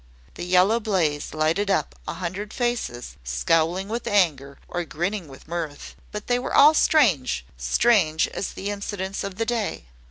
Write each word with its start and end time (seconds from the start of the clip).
The 0.33 0.43
yellow 0.45 0.79
blaze 0.79 1.31
lighted 1.31 1.69
up 1.69 1.93
a 2.07 2.15
hundred 2.15 2.53
faces, 2.53 3.17
scowling 3.23 3.87
with 3.87 4.07
anger 4.07 4.57
or 4.67 4.83
grinning 4.83 5.27
with 5.27 5.47
mirth, 5.47 5.95
but 6.11 6.25
they 6.25 6.39
were 6.39 6.55
all 6.55 6.73
strange 6.73 7.45
strange 7.55 8.27
as 8.29 8.53
the 8.53 8.71
incidents 8.71 9.23
of 9.23 9.35
the 9.35 9.45
day. 9.45 9.85